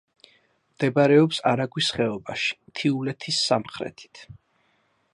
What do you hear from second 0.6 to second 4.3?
მდებარეობს არაგვის ხეობაში, მთიულეთის სამხრეთით.